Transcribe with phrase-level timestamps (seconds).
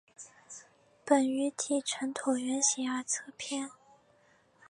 [1.05, 3.69] 本鱼体呈椭圆形而侧扁。